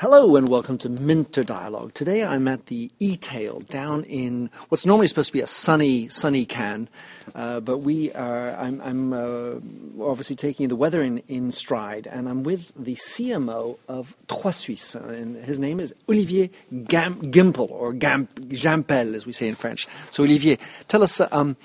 [0.00, 1.94] Hello and welcome to Minter Dialogue.
[1.94, 6.44] Today I'm at the E-Tail down in what's normally supposed to be a sunny, sunny
[6.44, 6.88] Cannes,
[7.34, 8.54] uh, but we are.
[8.56, 13.78] I'm, I'm uh, obviously taking the weather in, in stride, and I'm with the CMO
[13.88, 16.50] of Trois Suisses, and his name is Olivier
[16.84, 19.88] Gam- Gimpel or Gam- Jampel, as we say in French.
[20.10, 20.58] So Olivier,
[20.88, 21.20] tell us.
[21.32, 21.56] Um,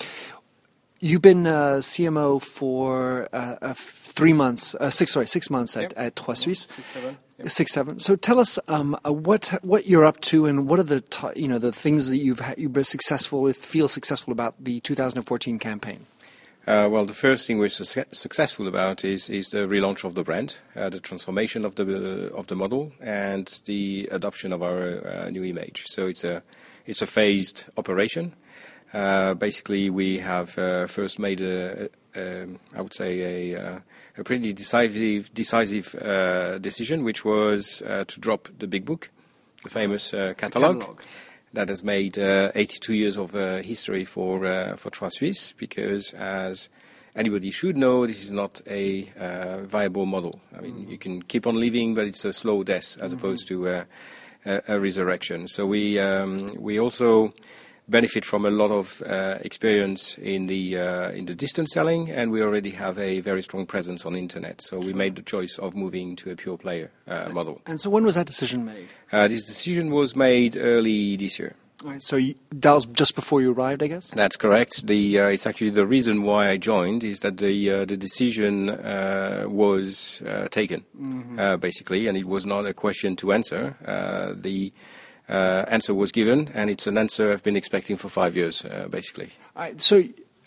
[1.04, 5.82] You've been uh, CMO for uh, uh, three months, uh, six sorry, six months at,
[5.82, 5.94] Yep.
[5.98, 6.68] at Trois Suisses.
[6.68, 7.16] Six.
[7.48, 8.00] Six, seven.
[8.00, 11.28] So tell us um, uh, what what you're up to, and what are the t-
[11.36, 15.60] you know the things that you've ha- you've been successful feel successful about the 2014
[15.60, 16.06] campaign.
[16.68, 20.24] Uh, well, the first thing we're su- successful about is, is the relaunch of the
[20.24, 25.30] brand, uh, the transformation of the of the model, and the adoption of our uh,
[25.30, 25.86] new image.
[25.88, 26.44] So it's a
[26.86, 28.36] it's a phased operation.
[28.94, 33.80] Uh, basically, we have uh, first made a, um, I would say a, uh,
[34.18, 39.10] a pretty decisive decisive uh, decision, which was uh, to drop the big book,
[39.64, 40.80] the famous uh, catalog.
[40.80, 41.04] catalogue.
[41.54, 46.14] that has made uh, 82 years of uh, history for uh, for Trois Suisses because,
[46.14, 46.70] as
[47.16, 50.40] anybody should know, this is not a uh, viable model.
[50.58, 53.68] I mean, you can keep on living, but it's a slow death as opposed to
[53.68, 53.84] uh,
[54.46, 55.48] a, a resurrection.
[55.48, 57.34] So we um, we also
[57.92, 62.32] benefit from a lot of uh, experience in the uh, in the distance selling, and
[62.32, 64.62] we already have a very strong presence on internet.
[64.62, 67.62] So we made the choice of moving to a pure player uh, model.
[67.66, 68.88] And so when was that decision made?
[69.12, 71.56] This decision was made early this year.
[71.84, 74.12] Right, so you, that was just before you arrived, I guess.
[74.12, 74.86] That's correct.
[74.86, 78.70] The uh, it's actually the reason why I joined is that the uh, the decision
[78.70, 80.86] uh, was taken
[81.40, 83.76] uh, basically, and it was not a question to answer.
[84.40, 84.72] The
[85.32, 89.30] answer was given, and it's an answer I've been expecting for five years, uh, basically.
[89.78, 90.04] So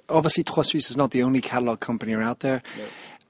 [0.08, 2.62] obviously Trois Suisses is not the only catalog company out there.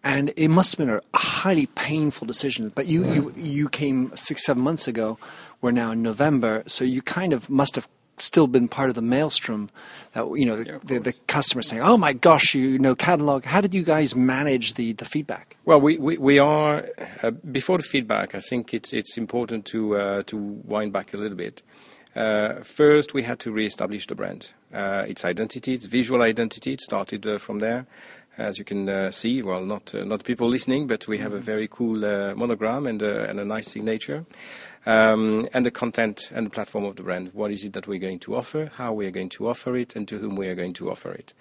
[0.03, 2.71] And it must have been a highly painful decision.
[2.75, 5.19] But you, you, you came six, seven months ago.
[5.63, 6.63] We're now in November.
[6.67, 9.71] So you kind of must have still been part of the maelstrom
[10.13, 13.45] that, you know, Yeah, the, the customer saying, oh my gosh, you know, catalog.
[13.45, 15.57] How did you guys manage the, the feedback?
[15.65, 16.87] Well, we, we, we are
[17.23, 18.35] uh, before the feedback.
[18.35, 21.63] I think it's it's important to uh, to wind back a little bit.
[22.15, 26.73] Uh, first, we had to reestablish the brand, uh, its identity, its visual identity.
[26.75, 27.87] It started uh, from there,
[28.39, 29.43] as you can uh, see.
[29.43, 33.03] Well, not uh, not people listening, but we have a very cool uh, monogram and
[33.03, 34.25] uh, and a nice signature.
[34.87, 37.31] Um, and the content and the platform of the brand.
[37.33, 38.71] What is it that we're going to offer?
[38.77, 41.13] How we are going to offer it, and to whom we are going to offer
[41.13, 41.33] it.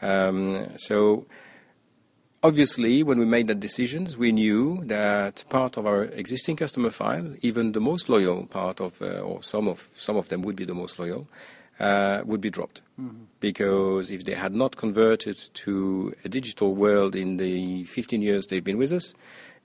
[0.00, 1.26] Um, so
[2.42, 7.34] obviously, when we made that decisions, we knew that part of our existing customer file,
[7.42, 10.64] even the most loyal part of, uh, or some of some of them would be
[10.64, 11.26] the most loyal,
[11.80, 12.82] uh, would be dropped
[13.40, 18.64] because if they had not converted to a digital world in the 15 years they've
[18.64, 19.14] been with us.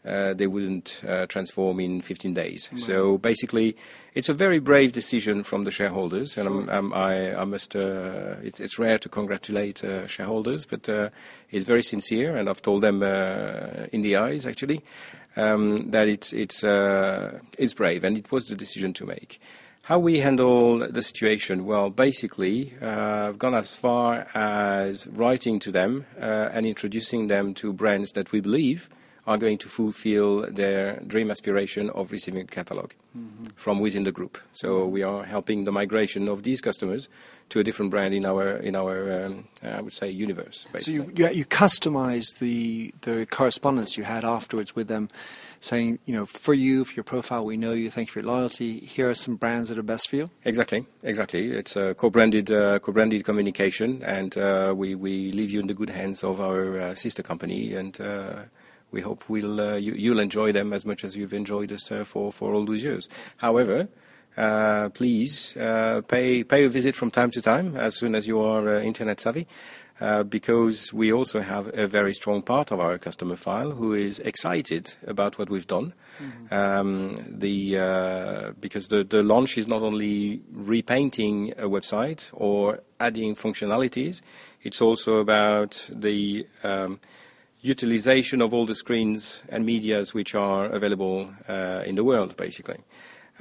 [0.05, 2.69] Uh, they wouldn't uh, transform in 15 days.
[2.77, 3.75] So basically,
[4.15, 7.75] it's a very brave decision from the shareholders, and I'm, I'm, I, I must.
[7.75, 11.09] Uh, it's, it's rare to congratulate uh, shareholders, but uh,
[11.51, 14.81] it's very sincere, and I've told them uh, in the eyes actually
[15.35, 19.39] um, that it's it's uh, it's brave, and it was the decision to make.
[19.83, 21.65] How we handle the situation?
[21.65, 27.53] Well, basically, uh, I've gone as far as writing to them uh, and introducing them
[27.55, 28.87] to brands that we believe
[29.29, 32.89] are going to fulfill their dream aspiration of receiving a catalog
[33.55, 34.39] from within the group.
[34.53, 37.07] So we are helping the migration of these customers
[37.49, 40.67] to a different brand in our in our um, I would say universe.
[40.79, 45.09] So you, you, you customized the, the correspondence you had afterwards with them,
[45.59, 48.31] saying, you know, for you, for your profile, we know you, thank you for your
[48.35, 48.79] loyalty.
[48.79, 50.29] Here are some brands that are best for you.
[50.43, 51.51] Exactly, exactly.
[51.51, 55.91] It's a co-branded, uh, co-branded communication, and uh, we we leave you in the good
[55.91, 58.33] hands of our uh, sister company, and uh,
[58.91, 62.03] we hope we'll uh, you, you'll enjoy them as much as you've enjoyed us uh,
[62.03, 63.09] for for all those years.
[63.37, 63.87] However.
[64.37, 68.39] Uh, please uh, pay pay a visit from time to time as soon as you
[68.39, 69.45] are uh, internet savvy,
[69.99, 74.19] uh, because we also have a very strong part of our customer file who is
[74.19, 75.93] excited about what we've done.
[76.51, 83.35] Um, the uh, because the the launch is not only repainting a website or adding
[83.35, 84.21] functionalities,
[84.61, 86.99] it's also about the um,
[87.61, 92.77] utilization of all the screens and medias which are available uh, in the world, basically.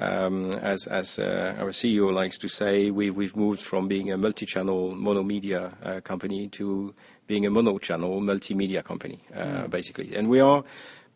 [0.01, 4.17] Um, as as uh, our CEO likes to say, we've, we've moved from being a
[4.17, 6.95] multi-channel monomedia uh, company to
[7.27, 10.15] being a mono-channel multimedia company, uh, basically.
[10.15, 10.63] And we are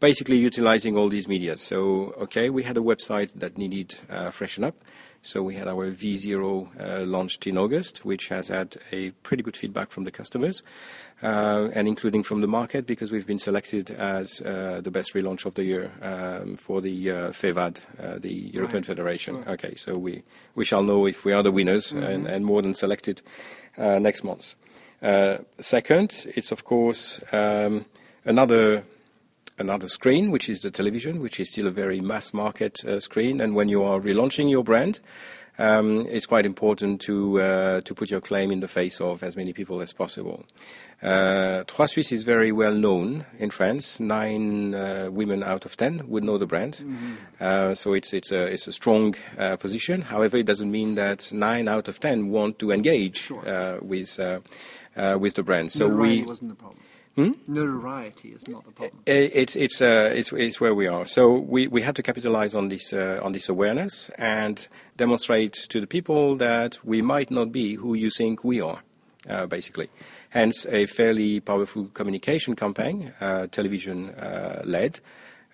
[0.01, 1.57] basically utilizing all these media.
[1.57, 4.75] So, okay, we had a website that needed uh, freshen up.
[5.25, 9.57] So we had our V0 uh, launched in August, which has had a pretty good
[9.57, 10.65] feedback from the customers,
[11.23, 15.47] uh, and including from the market, because we've been selected as uh, the best relaunch
[15.47, 19.45] of the year um, for the uh, FEVAD, uh, the European Right, Federation.
[19.45, 19.53] sure.
[19.53, 20.25] Okay, so we,
[20.57, 23.23] we shall know if we are the winners and, and more than selected
[23.79, 24.57] uh, next month.
[25.01, 27.85] Uh, second, it's of course um,
[28.25, 28.85] another
[29.63, 33.41] another screen, which is the television, which is still a very mass market uh, screen.
[33.41, 35.01] And when you are relaunching your brand,
[35.59, 39.37] um, it's quite important to uh, to put your claim in the face of as
[39.37, 40.45] many people as possible.
[41.03, 44.01] Uh, Trois Suisses is very well known in France.
[44.01, 46.75] Nine uh, women out of ten would know the brand,
[47.41, 50.03] uh, so it's it's a it's a strong uh, position.
[50.03, 53.43] However, it doesn't mean that nine out of ten want to engage Sure.
[53.47, 54.41] uh, with uh,
[54.97, 55.71] uh, with the brand.
[55.71, 56.81] So Notoriety we wasn't the problem.
[57.17, 57.33] Hmm?
[57.47, 59.03] Notoriety is not the problem.
[59.07, 61.05] It's it's uh, it's it's where we are.
[61.05, 64.67] So we, we had to capitalize on this uh, on this awareness and
[64.97, 68.83] demonstrate to the people that we might not be who you think we are,
[69.29, 69.91] uh, basically.
[70.31, 75.01] Hence, a fairly powerful communication campaign, uh, television uh, led.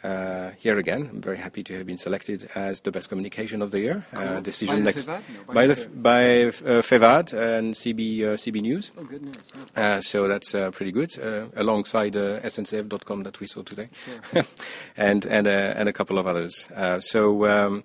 [0.05, 3.73] Uh, here again, I'm very happy to have been selected as the best communication of
[3.73, 4.07] the year.
[4.13, 5.23] Uh, decision By next FEVAD?
[5.35, 8.93] No, by by the the, by uh, FEVAD and CB uh, CB News.
[8.97, 9.53] Oh, good news.
[9.77, 9.97] Yeah.
[9.97, 14.45] Uh, so that's uh, pretty good, uh, alongside uh, SNCF.com that we saw today, Sure.
[14.97, 16.69] and and uh, and a couple of others.
[16.77, 17.83] Uh, so um,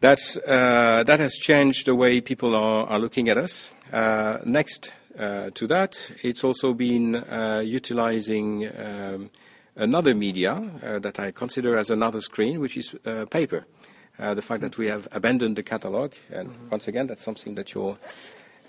[0.00, 3.70] that's uh, that has changed the way people are, are looking at us.
[3.92, 9.30] Uh, next uh, to that, it's also been uh, utilizing um,
[9.76, 13.66] another media uh, that I consider as another screen, which is uh, paper.
[14.18, 17.74] Uh, the fact that we have abandoned the catalog, and once again, that's something that
[17.74, 17.98] your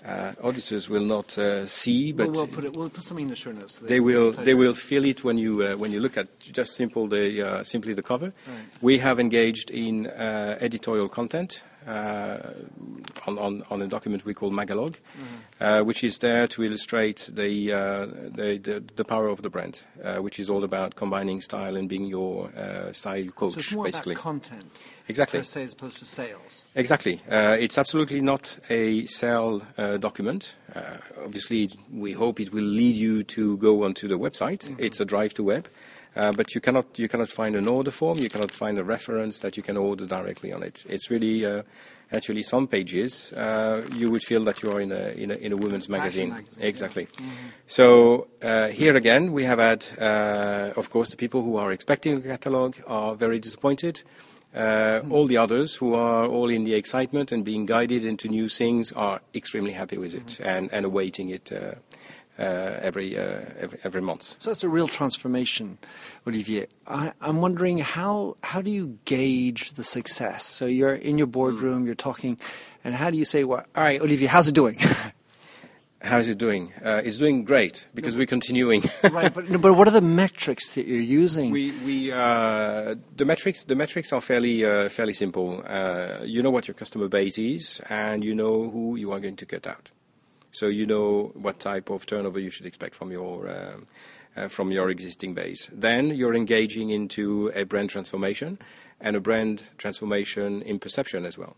[0.04, 2.72] uh, auditors will not uh, see, but we'll, we'll put it.
[2.72, 3.78] We'll put something in the show notes.
[3.78, 6.74] so they will they will feel it when you uh, when you look at just
[6.74, 8.32] simple the uh, simply the cover.
[8.46, 8.56] Right.
[8.80, 14.96] We have engaged in uh, editorial content on, on on a document we call Magalog,
[14.96, 15.64] Mm-hmm.
[15.64, 19.82] uh, which is there to illustrate the uh, the, the the power of the brand,
[20.04, 23.72] uh, which is all about combining style and being your uh, style coach, So it's
[23.72, 24.12] more basically.
[24.14, 25.40] about content, Exactly.
[25.40, 26.64] per se, as opposed to sales.
[26.74, 27.20] Exactly.
[27.30, 30.56] Uh, it's absolutely not a sell uh, document.
[30.74, 34.74] Uh, obviously, we hope it will lead you to go onto the website.
[34.78, 35.68] It's a drive to web.
[36.16, 39.40] Uh, but you cannot, you cannot find an order form, you cannot find a reference
[39.40, 40.84] that you can order directly on it.
[40.88, 41.62] It's really, uh,
[42.10, 45.52] actually, some pages, uh, you would feel that you are in a, in a, in
[45.52, 46.30] a women's magazine.
[46.30, 46.68] magazine, yeah.
[46.68, 47.08] Exactly.
[47.66, 52.16] So uh, here again, we have had, uh, of course, the people who are expecting
[52.16, 54.02] a catalog are very disappointed.
[54.54, 58.48] Uh, all the others who are all in the excitement and being guided into new
[58.48, 61.52] things are extremely happy with it and, and awaiting it
[62.38, 64.36] every, uh, every every month.
[64.38, 65.78] So that's a real transformation,
[66.26, 66.66] Olivier.
[66.86, 70.44] I, I'm wondering how how do you gauge the success?
[70.44, 72.38] So you're in your boardroom, you're talking,
[72.84, 74.78] and how do you say, well, "All right, Olivier, how's it doing?"
[76.02, 76.72] How is it doing?
[76.84, 78.84] Uh, it's doing great because we're continuing.
[79.10, 81.50] right, but no, but what are the metrics that you're using?
[81.50, 85.64] We, we, uh, the metrics, the metrics are fairly, uh, fairly simple.
[85.66, 89.36] Uh, you know what your customer base is, and you know who you are going
[89.36, 89.90] to cut out.
[90.58, 93.86] So you know what type of turnover you should expect from your, um,
[94.36, 95.70] uh, from your existing base.
[95.72, 98.58] Then you're engaging into a brand transformation,
[99.00, 101.56] and a brand transformation in perception as well.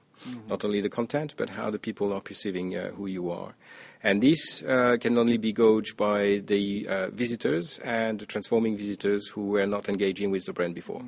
[0.49, 3.55] Not only the content, but how the people are perceiving uh, who you are.
[4.03, 9.29] And this uh, can only be gauged by the uh, visitors and the transforming visitors
[9.29, 11.03] who were not engaging with the brand before.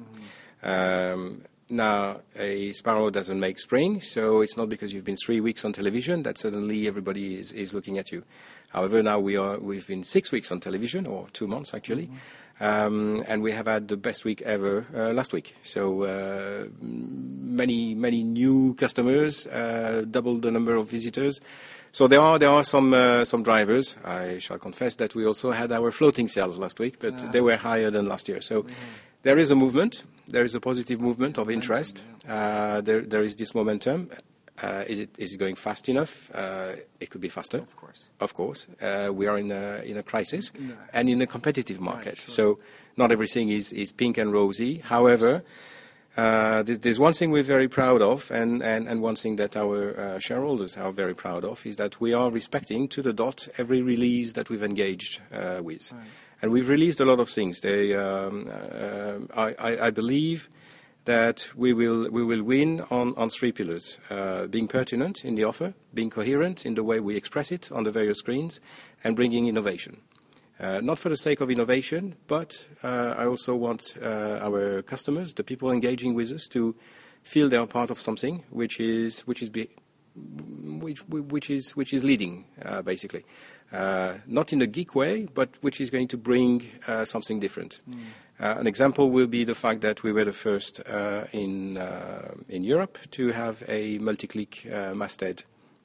[0.62, 5.64] Um, now, a sparrow doesn't make spring, so it's not because you've been three weeks
[5.64, 8.24] on television that suddenly everybody is, is looking at you.
[8.70, 12.10] However, now we are, we've been six weeks on television, or two months actually,
[12.60, 15.54] um, and we have had the best week ever uh, last week.
[15.62, 21.40] So uh, many, many new customers, uh, double the number of visitors.
[21.92, 23.96] So there are there are some uh, some drivers.
[24.04, 27.56] I shall confess that we also had our floating sales last week, but they were
[27.56, 28.40] higher than last year.
[28.40, 28.64] So
[29.22, 30.04] there is a movement.
[30.28, 32.04] There is a positive movement of interest.
[32.28, 34.10] Uh, there there is this momentum.
[34.62, 36.30] Uh, is it is it going fast enough?
[36.34, 37.58] Uh, it could be faster.
[37.58, 38.08] Of course.
[38.20, 40.74] Of course, uh, we are in a in a crisis No.
[40.92, 42.20] and in a competitive market.
[42.20, 42.30] sure.
[42.30, 42.58] So
[42.96, 44.78] not everything is, is pink and rosy.
[44.78, 45.42] However,
[46.16, 49.56] uh, th- there's one thing we're very proud of, and, and, and one thing that
[49.56, 53.48] our uh, shareholders are very proud of, is that we are respecting to the dot
[53.56, 55.92] every release that we've engaged uh, with.
[55.92, 56.04] Right.
[56.42, 57.60] And we've released a lot of things.
[57.60, 60.48] They, um, uh, I, I, I believe
[61.04, 65.44] that we will, we will win on, on three pillars uh, being pertinent in the
[65.44, 68.60] offer, being coherent in the way we express it on the various screens,
[69.02, 70.00] and bringing innovation.
[70.58, 75.32] Uh, not for the sake of innovation, but uh, I also want uh, our customers,
[75.32, 76.76] the people engaging with us, to
[77.22, 79.68] feel they are part of something which is which is be,
[80.80, 83.24] which which is which is leading uh, basically,
[83.72, 87.80] uh, not in a geek way, but which is going to bring uh, something different.
[87.90, 88.60] Mm.
[88.60, 90.80] an example will be the fact that we were the first
[91.32, 91.76] in
[92.48, 95.44] in Europe to have a multi-click masthead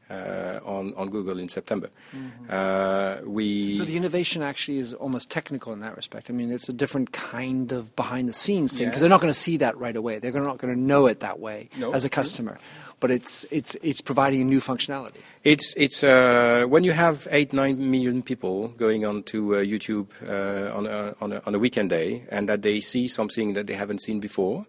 [0.10, 1.90] uh, on, on Google in September.
[2.16, 2.46] Mm-hmm.
[2.50, 6.30] Uh, we so the innovation actually is almost technical in that respect.
[6.30, 9.02] I mean, it's a different kind of behind the scenes thing because yes.
[9.02, 10.20] they're not going to see that right away.
[10.20, 12.58] They're not going to know it that way no, as a customer.
[13.00, 15.20] But it's it's it's providing a new functionality.
[15.44, 20.08] It's it's uh, when you have eight nine million people going on to uh, YouTube
[20.28, 23.68] uh, on a, on a on a weekend day and that they see something that
[23.68, 24.66] they haven't seen before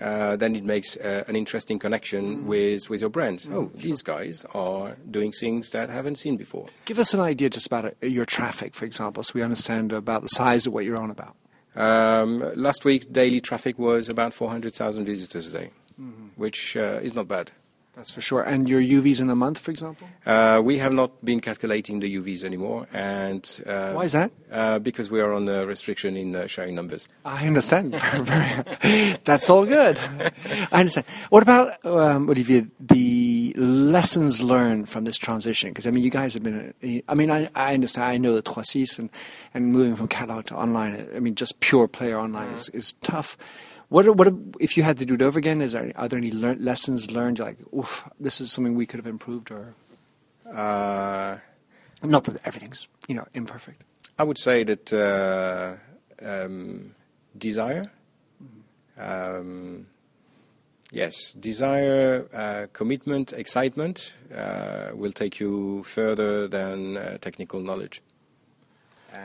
[0.00, 3.46] uh, then it makes uh, an interesting connection with, with your brands.
[3.46, 3.54] Mm.
[3.54, 6.66] Oh, these guys are doing things that I haven't seen before.
[6.84, 10.22] Give us an idea just about uh, your traffic, for example, so we understand about
[10.22, 11.34] the size of what you're on about.
[11.74, 16.28] Um, last week, daily traffic was about 400,000 visitors a day, mm-hmm.
[16.36, 17.52] which uh, is not bad.
[17.98, 18.42] That's for sure.
[18.42, 20.06] And your UVs in a month, for example?
[20.24, 22.86] Uh, we have not been calculating the UVs anymore.
[22.92, 24.30] And uh, why is that?
[24.52, 27.08] Uh, because we are on a restriction in uh, sharing numbers.
[27.24, 27.94] I understand.
[29.24, 29.98] That's all good.
[30.70, 31.06] I understand.
[31.30, 32.68] What about um, Olivier?
[32.78, 35.70] The lessons learned from this transition?
[35.70, 37.02] Because I mean, you guys have been.
[37.08, 38.06] I mean, I, I understand.
[38.06, 39.10] I know the Trois Suisses and
[39.54, 41.08] and moving from catalog to online.
[41.16, 43.36] I mean, just pure player online is, is tough.
[43.88, 45.62] What are, what are, if you had to do it over again?
[45.62, 47.38] Is there are there any lessons learned?
[47.38, 49.74] Like, oof, this is something we could have improved, or
[50.46, 51.38] uh,
[52.02, 53.84] not that everything's you know imperfect.
[54.18, 55.76] I would say that uh,
[56.26, 56.94] um,
[57.36, 57.90] desire.
[58.42, 59.38] Mm-hmm.
[59.40, 59.86] Um,
[60.92, 68.02] yes, desire, uh, commitment, excitement uh, will take you further than uh, technical knowledge.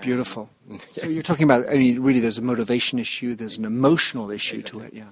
[0.01, 0.49] Beautiful.
[0.91, 4.57] so you're talking about, I mean, really, there's a motivation issue, there's an emotional issue
[4.57, 4.81] exactly.
[4.81, 5.07] to it, yeah.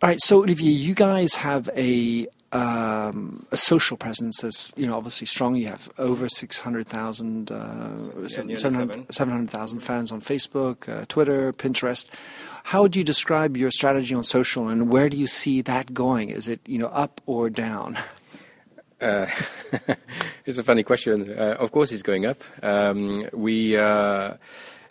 [0.00, 4.96] All right, so Olivier, you guys have a um, a social presence that's you know
[4.96, 5.56] obviously strong.
[5.56, 7.98] You have over six hundred thousand, uh,
[8.46, 12.06] yeah, 700,000 fans on Facebook, uh, Twitter, Pinterest.
[12.64, 16.30] How would you describe your strategy on social, and where do you see that going?
[16.30, 17.98] Is it you know up or down?
[19.00, 19.26] Uh,
[20.46, 21.30] it's a funny question.
[21.30, 22.42] Uh, of course, it's going up.
[22.62, 24.34] Um, we uh,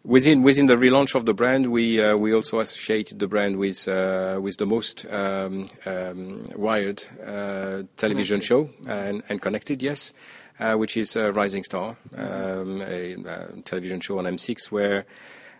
[0.03, 3.87] within within the relaunch of the brand, we uh, we also associated the brand with
[3.87, 8.43] uh, with the most um, um, wired uh, television connected.
[8.43, 10.13] show and, and connected, yes,
[10.59, 15.05] which is Rising Star, um, a, a, television show on M6 where.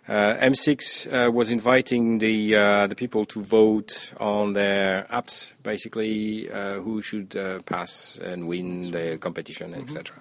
[0.08, 6.46] Uh, M6 uh, was inviting the uh, the people to vote on their apps, basically
[6.46, 7.30] who should
[7.66, 9.82] pass and win the competition, mm-hmm.
[9.82, 10.16] etc.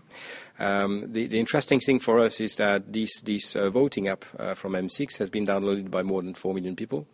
[0.59, 4.25] Um, the, the, interesting thing for us is that this this voting app
[4.55, 7.07] from M6 has been downloaded by more than four million people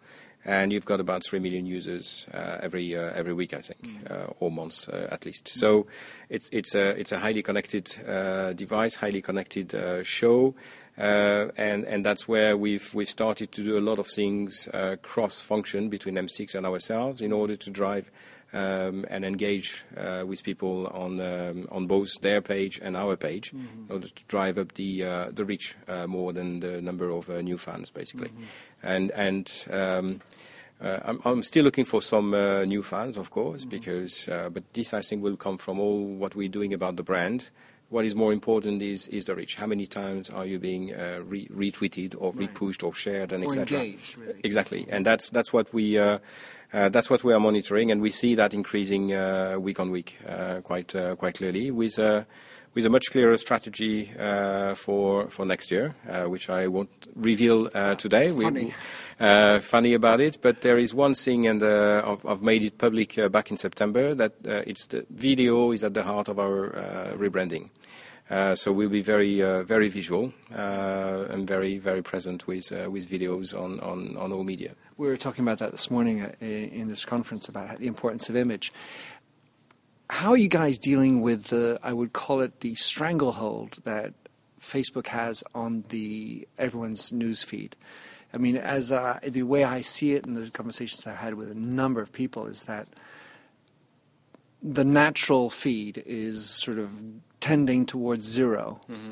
[0.45, 4.11] and you've got about three million users uh, every uh, every week, I think, mm.
[4.11, 5.47] uh, or months at least.
[5.47, 5.87] So
[6.29, 7.85] it's it's a it's a highly connected
[8.55, 10.55] device, highly connected show.
[10.97, 15.89] Uh, and, that's where we've, we've started to do a lot of things uh, cross-function
[15.89, 18.11] between M6 and ourselves in order to drive
[18.53, 23.51] um, and engage uh, with people on um, on both their page and our page
[23.51, 23.85] mm-hmm.
[23.87, 27.57] in order to drive up the uh, the reach more than the number of new
[27.57, 28.29] fans, basically.
[28.29, 28.43] Mm-hmm.
[28.83, 30.21] And and um,
[30.79, 32.29] I'm, I'm, still looking for some
[32.67, 33.71] new fans, of course, mm-hmm.
[33.71, 37.49] because but this I think will come from all what we're doing about the brand
[37.93, 39.55] what is more important is, is the reach.
[39.55, 42.51] How many times are you being uh, re- retweeted or right.
[42.51, 43.79] repushed or shared and etc.
[43.79, 43.99] Really.
[44.43, 46.17] Exactly, and that's that's what we uh,
[46.73, 50.17] uh, that's what we are monitoring, and we see that increasing uh, week on week
[50.27, 51.97] uh, quite uh, quite clearly with.
[52.75, 54.11] with a much clearer strategy
[54.75, 55.93] for for next year,
[56.25, 58.31] which I won't reveal today.
[58.31, 58.73] Funny.
[59.19, 63.09] We, funny about it, but there is one thing, and I've, I've, made it public
[63.31, 66.73] back in September that it's the video is at the heart of our
[67.15, 67.69] rebranding.
[68.33, 73.07] Uh, so we'll be very, uh, very visual uh, and very, very present with with
[73.07, 74.71] videos on, on, on all media.
[74.97, 78.73] We were talking about that this morning in this conference about the importance of image.
[80.09, 81.79] How are you guys dealing with the?
[81.83, 84.15] I would call it the stranglehold that
[84.59, 87.75] Facebook has on the everyone's news feed.
[88.33, 91.51] I mean, as uh, the way I see it, and the conversations I've had with
[91.51, 92.87] a number of people, is that
[94.63, 96.89] the natural feed is sort of
[97.43, 99.11] tending towards 0 mm-hmm.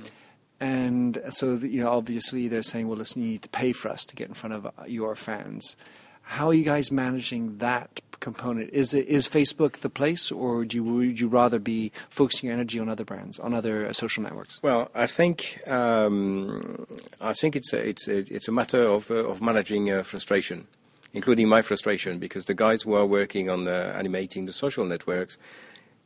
[0.60, 4.06] And so, you know, obviously they're saying, well, listen, you need to pay for us
[4.06, 5.76] to get in front of uh, your fans.
[6.22, 8.70] How are you guys managing that component.
[8.70, 12.54] Is it is Facebook the place, or do you, would you rather be focusing your
[12.54, 14.64] energy on other brands, on other uh, social networks?
[14.64, 16.88] Well, I think um,
[17.20, 20.68] I think it's a, it's a, it's a matter of uh, of managing uh, frustration,
[21.14, 25.38] including my frustration, because the guys who are working on uh, animating the social networks.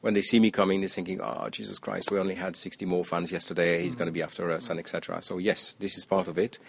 [0.02, 2.12] When they see me coming, they're thinking, "Oh, Jesus Christ!
[2.12, 3.82] We only had 60 more fans yesterday.
[3.82, 4.00] He's mm-hmm.
[4.00, 6.60] going to be after us, and etc." So yes, this is part of it.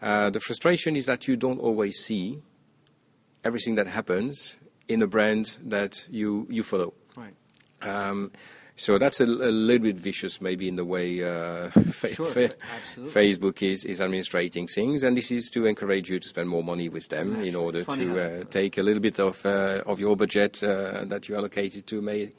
[0.00, 2.42] Uh, the frustration is that you don't always see
[3.44, 4.56] everything that happens
[4.88, 6.94] in a brand that you, you follow.
[7.16, 7.34] Right.
[7.82, 8.32] Um,
[8.78, 12.54] so that's a, a, little bit vicious, maybe in the way uh, fa- sure, fa-
[12.94, 16.90] Facebook is, is administrating things, and this is to encourage you to spend more money
[16.90, 20.62] with them in order to uh, take a little bit of uh, of your budget
[20.62, 22.32] uh, that you allocated to may,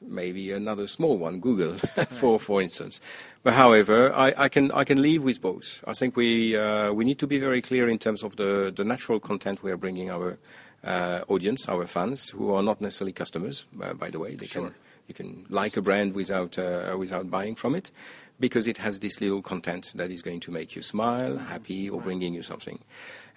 [0.00, 1.72] maybe another small one, Google,
[2.10, 3.00] for for instance.
[3.42, 5.82] But however, I, I, can I can leave with both.
[5.86, 8.84] I think we uh, we need to be very clear in terms of the the
[8.84, 10.38] natural content we are bringing our
[10.84, 13.66] uh, audience, our fans, who are not necessarily customers.
[13.80, 14.66] Uh, by the way, they sure.
[14.66, 14.74] can
[15.06, 17.90] you can like a brand without uh, without buying from it,
[18.38, 22.00] because it has this little content that is going to make you smile, happy, or
[22.00, 22.78] bringing you something.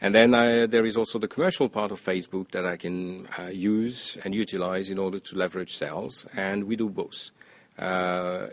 [0.04, 3.44] And then uh, there is also the commercial part of Facebook that I can uh,
[3.44, 7.30] use and utilize in order to leverage sales, and we do both.
[7.78, 8.48] Uh,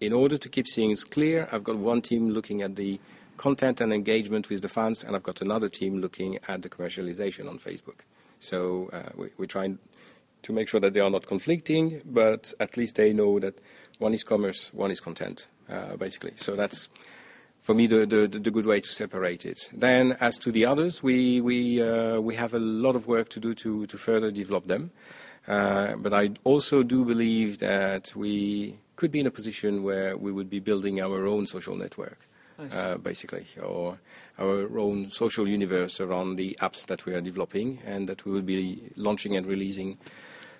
[0.00, 2.98] in order to keep things clear, I've got one team looking at the
[3.36, 7.48] content and engagement with the fans, and I've got another team looking at the commercialization
[7.48, 8.00] on Facebook.
[8.40, 9.78] So uh, we, we're trying
[10.42, 13.60] to make sure that they are not conflicting, but at least they know that
[14.00, 16.32] one is commerce, one is content, uh, basically.
[16.34, 16.88] So that's
[17.62, 19.70] for me, the, the, the, good way to separate it.
[19.72, 23.40] Then, as to the others, we, we, uh, we have a lot of work to
[23.40, 24.90] do to, to further develop them.
[25.46, 30.32] Uh, but I also do believe that we could be in a position where we
[30.32, 32.26] would be building our own social network,
[32.58, 33.98] uh, basically, or
[34.40, 38.42] our own social universe around the apps that we are developing and that we will
[38.42, 39.98] be launching and releasing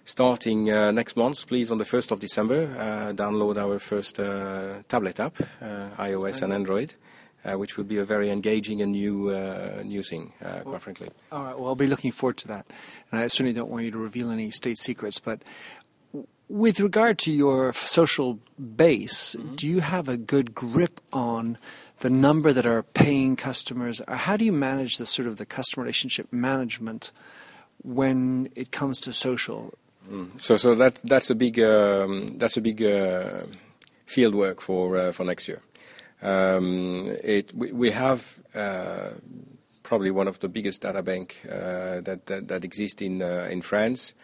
[0.05, 4.83] starting uh, next month, please, on the 1st of December, uh, download our first uh,
[4.89, 6.95] tablet app, uh, iOS and Android.
[7.45, 11.09] Uh, which will be a very engaging and new uh, new thing, well, quite frankly.
[11.33, 11.59] All right.
[11.59, 12.67] Well, I'll be looking forward to that,
[13.11, 15.19] and I certainly don't want you to reveal any state secrets.
[15.19, 15.43] But
[16.49, 18.39] with regard to your social
[18.77, 19.57] base, mm-hmm.
[19.57, 21.59] do you have a good grip on
[21.99, 24.01] the number that are paying customers?
[24.07, 27.11] Or how do you manage the sort of the customer relationship management
[27.83, 29.75] when it comes to social?
[30.11, 30.41] Mm.
[30.41, 33.43] So, so that that's a big um, that's a big uh,
[34.07, 35.63] field work for uh, for next year.
[36.23, 39.11] Um, it we, we have uh,
[39.83, 43.63] probably one of the biggest data bank uh, that, that, that exists in uh, in
[43.63, 44.15] France.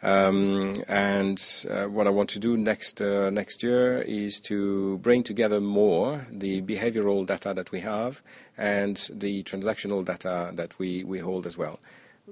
[0.00, 5.60] Um, and uh, what I want to do next next year is to bring together
[5.60, 8.22] more the behavioral data that we have
[8.56, 11.80] and the transactional data that we, we hold as well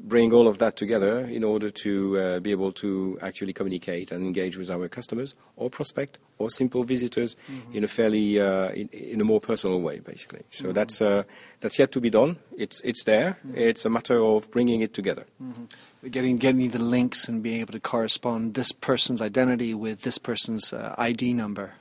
[0.01, 4.25] bring all of that together in order to uh, be able to actually communicate and
[4.25, 7.77] engage with our customers or prospect or simple visitors mm-hmm.
[7.77, 10.75] in a fairly uh, in, in, a more personal way basically so mm-hmm.
[10.75, 11.23] that's uh,
[11.61, 13.57] that's yet to be done it's it's there mm-hmm.
[13.57, 16.09] it's a matter of bringing it together mm-hmm.
[16.09, 20.73] getting getting the links and being able to correspond this person's identity with this person's
[20.73, 21.75] uh, ID number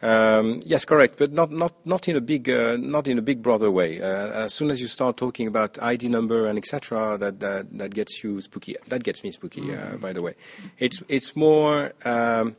[0.00, 3.42] um, yes, correct, but not, not, not in a big uh, not in a big
[3.42, 4.00] brother way.
[4.00, 7.94] Uh, as soon as you start talking about ID number and etc., that, that that
[7.94, 8.76] gets you spooky.
[8.86, 9.62] That gets me spooky.
[9.62, 9.94] Mm-hmm.
[9.94, 10.34] Uh, by the way,
[10.78, 11.92] it's it's more.
[12.04, 12.56] Um,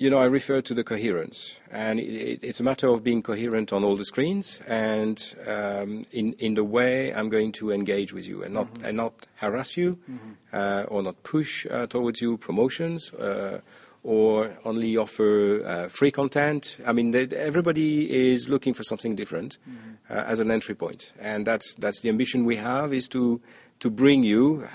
[0.00, 3.20] you know, I refer to the coherence, and it, it, it's a matter of being
[3.20, 8.12] coherent on all the screens and um, in in the way I'm going to engage
[8.12, 8.84] with you, and not mm-hmm.
[8.84, 10.32] and not harass you, mm-hmm.
[10.52, 13.60] Uh, or not push uh, towards you promotions uh,
[14.02, 16.80] or only offer uh, free content.
[16.86, 20.12] I mean, they, everybody is looking for something different mm-hmm.
[20.12, 23.40] uh, as an entry point, and that's that's the ambition we have is to
[23.80, 24.66] to bring you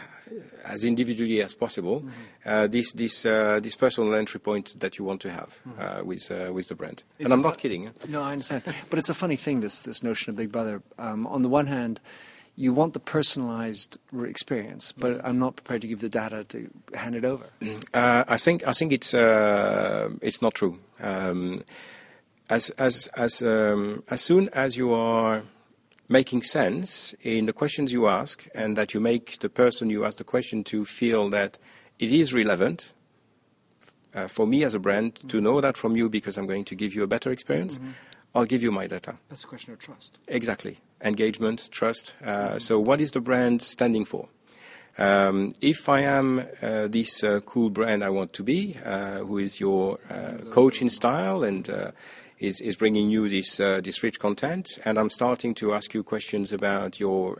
[0.63, 2.09] as individually as possible mm-hmm.
[2.45, 5.81] uh, this this uh, this personal entry point that you want to have mm-hmm.
[5.81, 7.03] Uh, with uh, with the brand.
[7.17, 7.91] It's and I'm not kidding.
[8.07, 10.81] No, I understand, but it's a funny thing this this notion of Big Brother.
[10.97, 11.99] Um, on the one hand
[12.55, 15.21] you want the personalized experience, but mm.
[15.23, 17.45] I'm not prepared to give the data to hand it over.
[17.93, 20.79] Uh, I think I think it's uh, it's not true.
[21.01, 21.63] Um,
[22.49, 25.43] as as as um, as soon as you are
[26.09, 30.17] making sense in the questions you ask, and that you make the person you ask
[30.19, 31.57] the question to feel that
[31.99, 32.93] it is relevant.
[34.15, 35.27] Uh, for me as a brand mm-hmm.
[35.27, 37.93] to know that from you because I'm going to give you a better experience, mm-hmm.
[38.35, 39.17] I'll give you my data.
[39.29, 40.17] That's a question of trust.
[40.27, 42.15] Exactly engagement, trust.
[42.23, 44.29] Uh, so, what is the brand standing for?
[44.97, 49.39] Um, if I am uh, this uh, cool brand I want to be, uh, who
[49.39, 51.91] is your uh, coach in style and uh,
[52.37, 56.51] is, is bringing you this, this rich content, and I'm starting to ask you questions
[56.51, 57.37] about your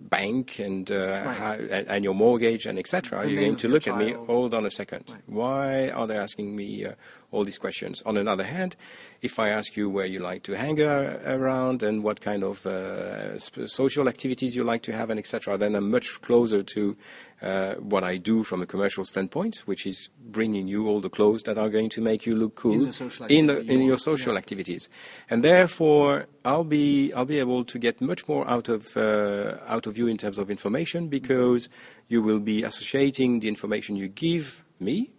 [0.00, 1.36] bank and uh, Right.
[1.36, 3.26] how, and, and your mortgage and etc.
[3.26, 4.12] You're going to look at me.
[4.12, 5.04] Hold on a second.
[5.08, 5.22] Right.
[5.26, 6.92] Why are they asking me uh,
[7.32, 8.02] all these questions?
[8.06, 8.76] On another hand,
[9.22, 13.38] if I ask you where you like to hang around and what kind of uh,
[13.38, 16.96] social activities you like to have and etc., then I'm much closer to
[17.42, 21.42] uh, what I do from a commercial standpoint, which is bringing you all the clothes
[21.44, 23.98] that are going to make you look cool In the social in, the, in your
[23.98, 24.38] social yeah.
[24.38, 24.88] activities,
[25.28, 29.86] and therefore I'll be I'll be able to get much more out of uh, out
[29.86, 31.68] of you in terms of information because
[32.08, 35.10] you will be associating the information you give me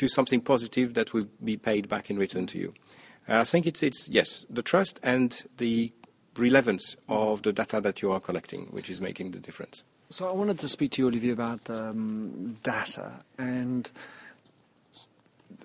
[0.00, 2.72] to something positive that will be paid back in return to you.
[3.28, 5.92] Uh, I think it's it's yes the trust and the
[6.38, 9.84] relevance of the data that you are collecting, which is making the difference.
[10.08, 13.90] So I wanted to speak to you, Olivier, about um, data and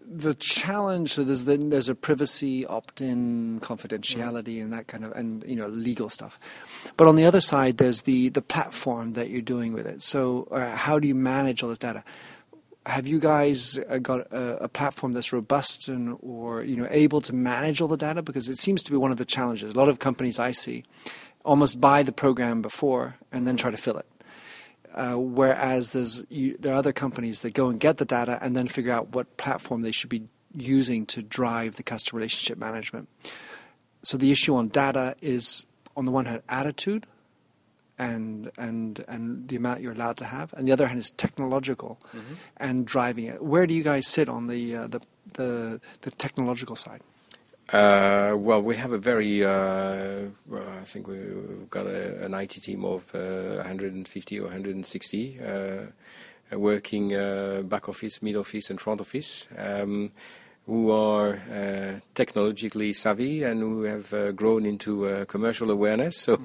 [0.06, 1.14] the challenge.
[1.14, 5.68] So there's the, there's a privacy opt-in, confidentiality, and that kind of and you know
[5.68, 6.38] legal stuff.
[6.98, 10.02] But on the other side, there's the the platform that you're doing with it.
[10.02, 12.04] So uh, how do you manage all this data?
[12.86, 17.22] Have you guys uh, got a, a platform that's robust and or you know able
[17.22, 18.22] to manage all the data?
[18.22, 19.74] Because it seems to be one of the challenges.
[19.74, 20.84] A lot of companies I see
[21.44, 24.08] almost buy the program before and then try to fill it.
[24.94, 28.56] Uh, whereas there's you, there are other companies that go and get the data and
[28.56, 33.10] then figure out what platform they should be using to drive the customer relationship management.
[34.04, 35.66] So the issue on data is,
[35.98, 37.08] on the one hand, attitude
[37.98, 42.00] and and and the amount you're allowed to have, and the other hand is technological
[42.58, 43.44] and driving it.
[43.44, 45.02] Where do you guys sit on the uh, the,
[45.34, 47.02] the the technological side?
[47.74, 52.50] Uh, well, we have a very, uh, well, I think we've got a, an IT
[52.50, 59.02] team of uh, 150 or 160 uh, working uh, back office, mid office, and front
[59.02, 60.12] office, um,
[60.68, 66.18] who are uh, technologically savvy and who have uh, grown into uh, commercial awareness.
[66.18, 66.38] So uh,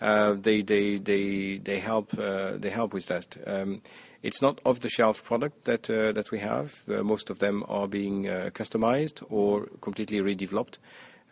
[0.00, 3.36] they, they, they, they help uh, they help with that.
[3.46, 3.82] Um,
[4.22, 6.82] it's not off-the-shelf product that uh, that we have.
[6.88, 10.78] Uh, most of them are being uh, customized or completely redeveloped.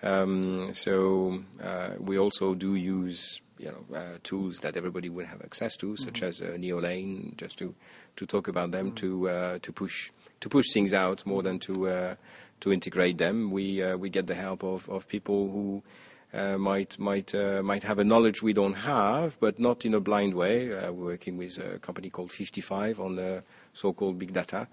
[0.03, 5.43] Um, so uh, we also do use you know uh, tools that everybody would have
[5.43, 7.75] access to, such as uh, Neolane, just to
[8.17, 11.89] to talk about them to uh, to push to push things out more than to
[11.89, 12.15] uh,
[12.61, 13.51] to integrate them.
[13.51, 15.83] We uh, we get the help of, of people who
[16.33, 20.01] uh, might might uh, might have a knowledge we don't have, but not in a
[20.01, 20.73] blind way.
[20.73, 24.67] Uh, we're working with a company called 55 on the so-called big data,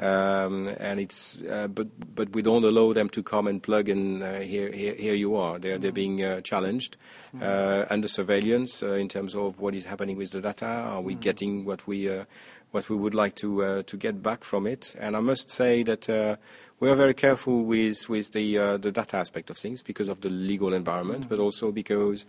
[0.00, 4.22] um, and it's uh, but but we don't allow them to come and plug in.
[4.22, 5.58] Uh, here, here here you are.
[5.58, 6.96] They're they're being uh, challenged
[7.40, 10.66] uh, under surveillance uh, in terms of what is happening with the data.
[10.66, 12.24] Are we getting what we uh,
[12.72, 14.94] what we would like to uh, to get back from it?
[14.98, 16.38] And I must say that.
[16.80, 20.20] We are very careful with, with the, uh, the data aspect of things because of
[20.20, 22.24] the legal environment, but also because,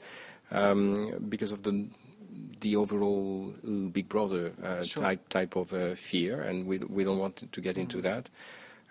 [0.52, 1.86] um, because of the,
[2.62, 5.04] the overall uh, Big Brother uh, Sure.
[5.04, 8.30] type, type of uh, fear, and we, we don't want to get into that.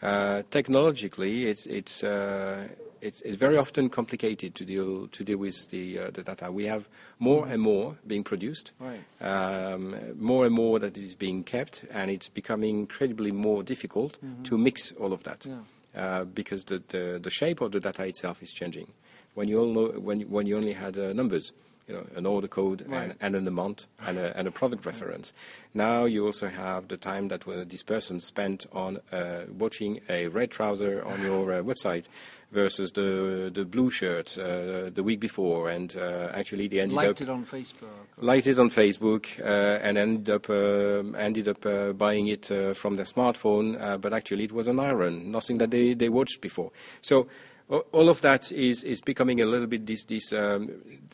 [0.00, 2.68] Uh, technologically, it's, it's, uh,
[3.00, 6.50] it's, it's very often complicated to deal, to deal with the, uh, the data.
[6.52, 9.00] We have more and more being produced Right.
[9.20, 14.58] um, more and more that is being kept, and it's becoming incredibly more difficult to
[14.58, 15.58] mix all of that Yeah.
[15.96, 18.92] uh, because the, the, the shape of the data itself is changing.
[19.34, 21.52] When you all know, when when you only had uh, numbers,
[21.88, 23.02] you know, an order code Right.
[23.04, 25.32] and, and an amount and a, and a product reference.
[25.74, 30.28] Now you also have the time that uh, this person spent on uh, watching a
[30.28, 32.08] red trouser on your uh, website
[32.50, 37.20] versus the the blue shirt uh, the week before, and uh, actually they ended Liked
[37.20, 37.88] up it on Facebook.
[38.16, 42.72] liked it on Facebook uh, and ended up uh, ended up uh, buying it uh,
[42.72, 46.40] from their smartphone, uh, but actually it was an iron, nothing that they, they watched
[46.40, 46.70] before.
[47.02, 47.26] So
[47.68, 50.32] all of that is, is becoming a little bit this this.
[50.32, 50.70] Um,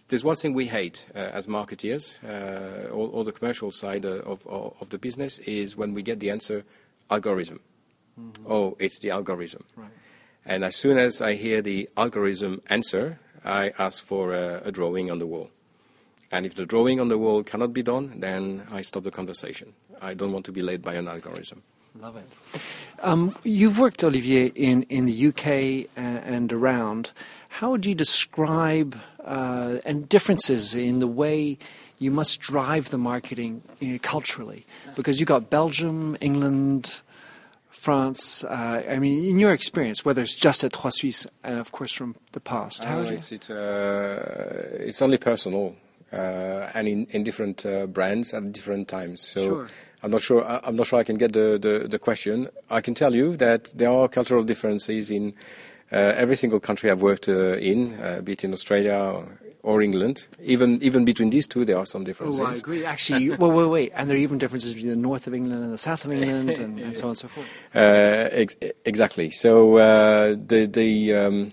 [0.09, 4.21] there's one thing we hate uh, as marketeers, uh, all, all the commercial side uh,
[4.21, 6.65] of, of of the business is when we get the answer
[7.11, 7.61] algorithm.
[8.47, 9.65] Oh, it's the algorithm.
[9.77, 9.91] Right.
[10.47, 15.11] And as soon as I hear the algorithm answer, I ask for a, a drawing
[15.11, 15.51] on the wall.
[16.31, 19.73] And if the drawing on the wall cannot be done, then I stop the conversation.
[20.01, 21.63] I don't want to be led by an algorithm.
[22.01, 22.25] Love it.
[23.03, 27.13] Um, you've worked, Olivier, in, in the UK and, and around.
[27.49, 31.57] How would you describe uh, and differences in the way
[31.99, 34.67] you must drive the marketing you know, culturally?
[34.97, 37.01] Because you've got Belgium, England,
[37.71, 38.43] France.
[38.43, 41.93] Uh, I mean, in your experience, whether it's just at Trois Suisses and, of course,
[41.93, 43.17] from the past, how Uh, would you?
[43.19, 45.77] it's, it's, uh, it's only personal
[46.13, 49.21] uh, and in, in different uh, brands at different times.
[49.23, 49.69] So Sure.
[50.05, 50.45] I'm not sure.
[50.45, 52.49] I- I'm not sure I can get the, the, the question.
[52.71, 55.33] I can tell you that there are cultural differences in
[55.93, 58.99] uh, every single country I've worked uh, in, uh, be it in Australia
[59.63, 60.29] or England.
[60.43, 62.41] Even even between these two, there are some differences.
[62.41, 62.85] Oh, I agree.
[62.85, 65.73] Actually, well, wait, wait, and there are even differences between the north of England and
[65.73, 67.47] the south of England, and, and so on and so forth.
[67.75, 69.31] Uh, ex- exactly.
[69.31, 71.53] So uh, the the um,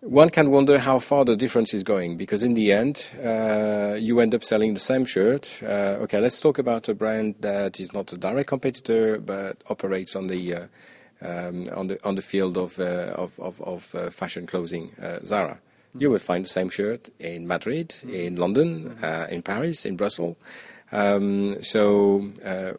[0.00, 4.20] one can wonder how far the difference is going because in the end, uh, you
[4.20, 5.62] end up selling the same shirt.
[5.62, 10.16] Uh, okay, let's talk about a brand that is not a direct competitor but operates
[10.16, 10.66] on the uh,
[11.22, 15.18] um, on the on the field of uh, of of, of uh, fashion clothing, uh,
[15.22, 15.58] Zara.
[15.90, 16.00] Mm-hmm.
[16.00, 18.14] You will find the same shirt in Madrid, mm-hmm.
[18.14, 19.34] in London, mm-hmm.
[19.34, 20.36] in Paris, in Brussels.
[20.92, 22.32] Um, so,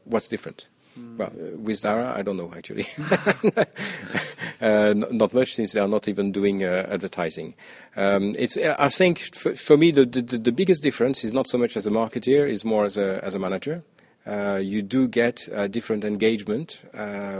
[0.05, 0.67] what's different?
[0.99, 1.17] Mm.
[1.17, 2.85] Well, uh, with Zara, I don't know actually.
[4.61, 7.55] uh, not much since they are not even doing uh, advertising.
[7.95, 11.47] Um, it's, uh, I think, for, for me, the, the, the, biggest difference is not
[11.47, 13.83] so much as a marketer, is more as a, as a manager.
[14.25, 16.83] Uh, you do get different engagement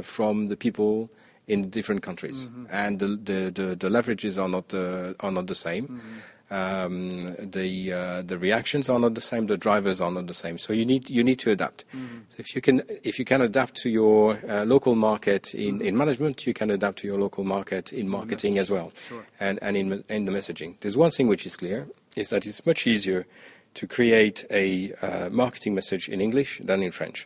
[0.02, 1.12] from the people
[1.48, 2.66] in different countries, mm-hmm.
[2.72, 5.88] and the, the, the, the, leverages are not, are not the same.
[5.88, 6.20] Mm-hmm.
[6.52, 10.58] Um, the uh, the reactions are not the same, the drivers are not the same.
[10.58, 11.86] So you need you need to adapt.
[11.96, 12.18] Mm-hmm.
[12.28, 15.88] So if you can if you can adapt to your uh, local market in, mm-hmm.
[15.88, 19.26] in management, you can adapt to your local market in marketing as well, sure.
[19.40, 20.78] and and in in the messaging.
[20.82, 21.88] There's one thing which is clear
[22.18, 23.26] is that it's much easier
[23.74, 27.26] to create a uh, marketing message in English than in French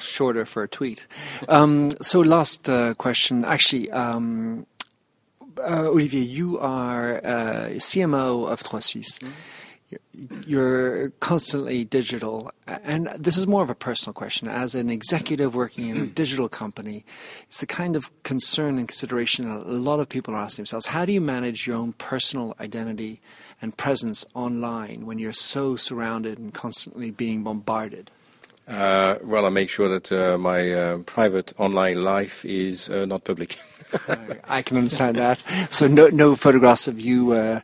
[0.00, 1.06] shorter for a tweet.
[1.48, 4.66] Um, so last uh, question, actually, um,
[5.58, 9.18] uh, Olivier, you are uh, CMO of Trois Suisses.
[9.18, 10.42] Mm-hmm.
[10.44, 14.48] You're constantly digital, and this is more of a personal question.
[14.48, 17.04] As an executive working in a digital company,
[17.46, 20.86] it's the kind of concern and consideration a lot of people are asking themselves.
[20.86, 23.20] How do you manage your own personal identity
[23.62, 28.10] and presence online when you're so surrounded and constantly being bombarded?
[28.66, 33.22] Uh, well, I make sure that uh, my uh, private online life is uh, not
[33.24, 33.58] public.
[34.48, 35.42] I can understand that.
[35.70, 37.60] So no, no photographs of you uh,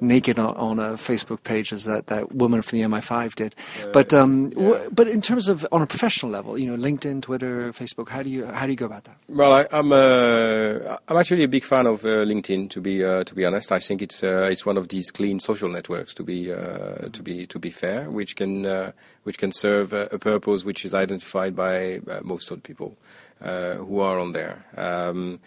[0.00, 3.54] naked on, on, a Facebook page as that, that woman from the MI5 did.
[3.82, 4.54] Uh, but um, yeah.
[4.54, 8.22] w- but in terms of on a professional level, you know, LinkedIn, Twitter, Facebook, how
[8.22, 9.16] do you how do you go about that?
[9.28, 12.70] Well, I, am I'm, uh, I'm actually a big fan of uh, LinkedIn.
[12.70, 15.40] To be uh, to be honest, I think it's uh, it's one of these clean
[15.40, 16.14] social networks.
[16.14, 18.92] To be to be to be fair, which can
[19.24, 22.96] which can serve a, a, purpose which is identified by most of the people.
[23.44, 24.64] Uh, who are on there.
[24.74, 25.38] Um,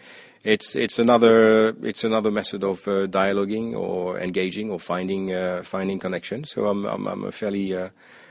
[0.44, 5.98] it's it's another it's another method of uh, dialoguing or engaging or finding uh, finding
[5.98, 6.44] connection.
[6.44, 7.74] So I'm I'm, I'm a fairly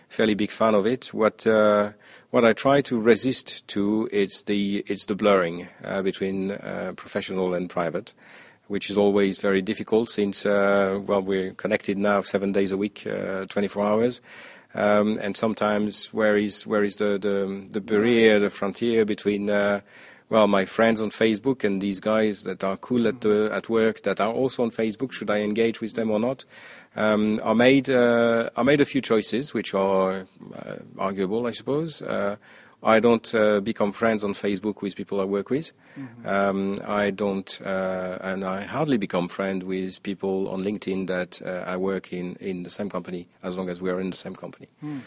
[0.08, 1.14] fairly big fan of it.
[1.14, 1.92] What uh,
[2.30, 7.54] what I try to resist to it's the it's the blurring uh, between uh, professional
[7.54, 8.14] and private,
[8.68, 13.06] which is always very difficult since well we're connected now seven days a week,
[13.50, 14.22] 24 hours.
[14.74, 19.82] Um, and sometimes where is where is the, the, the barrier, the frontier between uh,
[20.30, 24.04] well my friends on Facebook and these guys that are cool at the, at work
[24.04, 25.12] that are also on Facebook?
[25.12, 26.46] Should I engage with them or not?
[26.96, 30.26] Um, I made uh, I made a few choices which are
[30.56, 32.02] uh, arguable, I suppose.
[32.02, 32.38] Uh,
[32.88, 35.74] I don't uh, become friends on Facebook with people I work with.
[36.00, 36.28] Mm-hmm.
[36.28, 41.70] Um, I don't, uh, and I hardly become friend with people on LinkedIn that uh,
[41.70, 44.36] I work in in the same company as long as we are in the same
[44.36, 44.70] company.
[44.82, 45.02] Mm.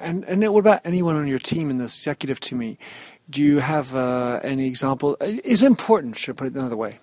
[0.00, 2.78] and and what about anyone on your team in the executive team?
[3.28, 5.16] Do you have uh, any example?
[5.20, 6.16] Uh, is it important?
[6.16, 7.00] Should I put it another way?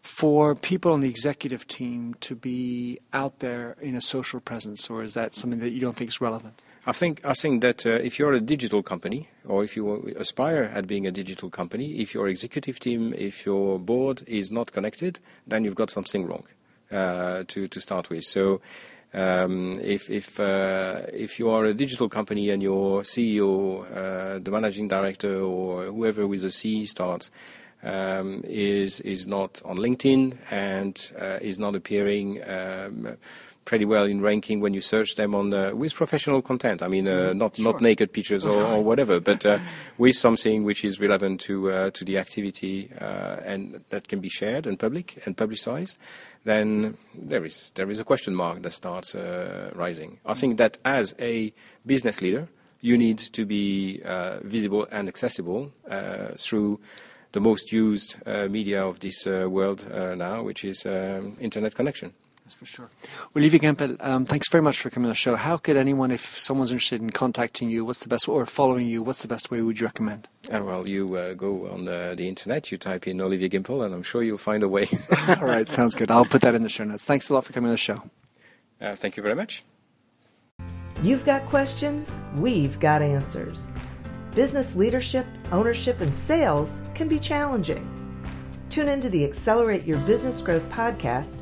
[0.00, 5.02] For people on the executive team to be out there in a social presence, or
[5.02, 6.62] is that something that you don't think is relevant?
[6.84, 10.64] I think I think that uh, if you're a digital company, or if you aspire
[10.74, 15.20] at being a digital company, if your executive team, if your board is not connected,
[15.46, 16.44] then you've got something wrong
[16.90, 18.24] uh, to to start with.
[18.24, 18.60] So.
[19.14, 24.50] Um, if if uh, if you are a digital company and your CEO, uh, the
[24.50, 27.30] managing director, or whoever with a C starts,
[27.82, 32.42] um, is is not on LinkedIn and uh, is not appearing.
[32.48, 33.18] Um,
[33.64, 36.82] pretty well in ranking when you search them on uh, with professional content.
[36.82, 37.38] I mean, uh, mm-hmm.
[37.38, 37.72] not sure.
[37.72, 39.58] not naked pictures or, or whatever, but uh,
[39.98, 44.28] with something which is relevant to uh, to the activity uh, and that can be
[44.28, 45.98] shared and public and publicized.
[46.44, 50.18] Then there is there is a question mark that starts uh, rising.
[50.26, 51.52] I think that as a
[51.86, 52.48] business leader,
[52.80, 54.02] you need to be
[54.42, 55.72] visible and accessible
[56.36, 56.80] through
[57.30, 62.12] the most used media of this world now, which is um, internet connection.
[62.52, 62.90] That's for sure.
[63.34, 65.36] Olivier Gempel, um, thanks very much for coming on the show.
[65.36, 69.02] How could anyone, if someone's interested in contacting you, what's the best, or following you,
[69.02, 70.28] what's the best way would you recommend?
[70.52, 73.94] Uh, well, you uh, go on uh, the internet, you type in Olivier Gimpel, and
[73.94, 74.86] I'm sure you'll find a way.
[75.28, 76.10] All right, sounds good.
[76.10, 77.04] I'll put that in the show notes.
[77.04, 78.02] Thanks a lot for coming on the show.
[78.80, 79.64] Uh, thank you very much.
[81.02, 83.68] You've got questions, we've got answers.
[84.34, 87.88] Business leadership, ownership, and sales can be challenging.
[88.68, 91.41] Tune into the Accelerate Your Business Growth podcast